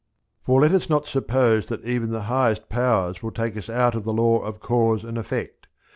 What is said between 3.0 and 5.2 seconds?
will take us out of the law of cause and